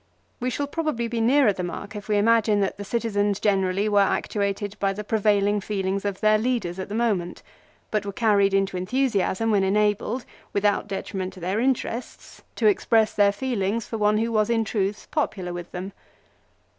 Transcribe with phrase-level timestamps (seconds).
[0.39, 3.99] We shall probably be nearer the mark if we imagine that the citizens generally were
[4.01, 7.43] actuated by the prevailing feelings of their leaders at the moment;
[7.91, 13.31] but were carried into enthusiasm when enabled, without detriment to their interests, to express their
[13.31, 15.93] feelings for one who was in truth popular with them.